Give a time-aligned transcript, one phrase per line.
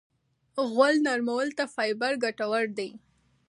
[0.71, 2.89] غول نرمولو ته فایبر ګټور دی.